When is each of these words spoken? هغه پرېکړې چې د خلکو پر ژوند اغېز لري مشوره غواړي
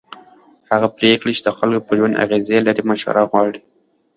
هغه 0.71 0.87
پرېکړې 0.97 1.31
چې 1.37 1.43
د 1.45 1.49
خلکو 1.57 1.85
پر 1.87 1.93
ژوند 1.99 2.19
اغېز 2.25 2.45
لري 2.67 2.83
مشوره 2.89 3.23
غواړي 3.29 3.59